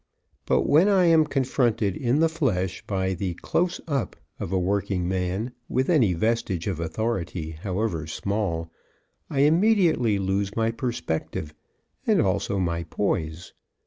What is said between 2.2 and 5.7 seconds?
the flesh, by the "close up" of a workingman